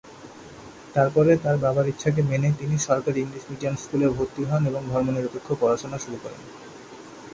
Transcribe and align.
তারপরে, 0.95 1.31
তার 1.37 1.55
বাবার 1.57 1.85
ইচ্ছাকে 1.87 2.21
মেনে 2.21 2.49
তিনি 2.57 2.75
সরকারী 2.79 3.17
ইংলিশ 3.21 3.43
মিডিয়াম 3.49 3.75
স্কুলে 3.75 4.07
ভর্তি 4.09 4.41
হন 4.43 4.61
এবং 4.65 4.81
ধর্মনিরপেক্ষ 4.89 5.47
পড়াশোনা 5.61 5.97
শুরু 5.97 6.17
করেন। 6.23 6.41